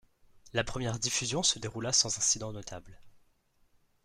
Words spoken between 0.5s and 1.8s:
La première diffusion se